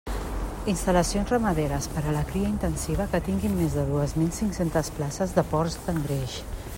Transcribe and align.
Instal·lacions 0.71 1.33
ramaderes 1.33 1.87
per 1.97 2.01
a 2.11 2.15
la 2.15 2.23
cria 2.31 2.49
intensiva 2.53 3.07
que 3.13 3.21
tinguin 3.29 3.55
més 3.59 3.75
de 3.81 3.85
dues 3.91 4.19
mil 4.23 4.35
cinc-centes 4.41 4.93
places 4.99 5.37
de 5.39 5.45
porcs 5.55 5.81
d'engreix. 5.89 6.39